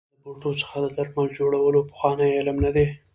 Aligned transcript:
آیا 0.03 0.07
د 0.17 0.17
بوټو 0.33 0.51
څخه 0.61 0.77
د 0.81 0.87
درملو 0.97 1.23
جوړول 1.37 1.75
پخوانی 1.89 2.29
علم 2.37 2.57
نه 2.65 2.71
دی؟ 2.75 2.85